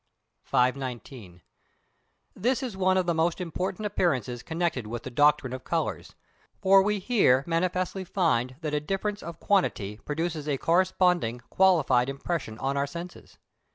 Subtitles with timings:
[0.45, 1.43] 519.
[2.35, 6.15] This is one of the most important appearances connected with the doctrine of colours,
[6.59, 12.57] for we here manifestly find that a difference of quantity produces a corresponding qualified impression
[12.57, 13.37] on our senses.